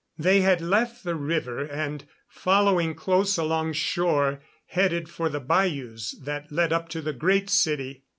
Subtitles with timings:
[0.17, 6.51] They had left the river and, following close along shore, headed for the bayous that
[6.51, 8.03] led up to the Great City.